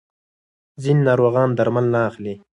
ځینې 0.81 1.01
ناروغان 1.07 1.49
درمل 1.57 1.85
نه 1.93 1.99
اخلي. 2.09 2.33